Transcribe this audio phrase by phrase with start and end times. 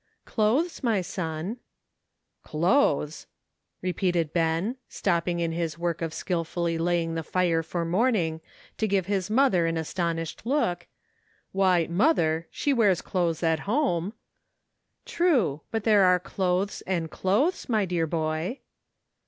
[0.25, 1.57] "Clothes, my son."
[2.41, 3.27] "Clothes!"
[3.83, 8.41] repeated Ben, stopping in his work of skillfully laying the fire for morning
[8.79, 10.87] to give his mother an astonished look,
[11.51, 14.13] "why, mother, she wears clothes at home,"
[15.05, 15.17] 20 CLOTHES.
[15.17, 18.59] 21" True, but there are clothes and clothes, ray dear boy."